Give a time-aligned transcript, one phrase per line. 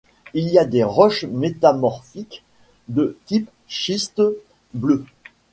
[0.33, 2.43] Il y a des roches métamorphiques
[2.87, 4.23] de type schiste
[4.73, 5.05] bleu.